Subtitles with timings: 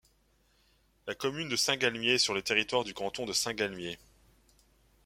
[1.05, 3.99] La commune de Saint-Galmier est sur le territoire du canton de Saint-Galmier.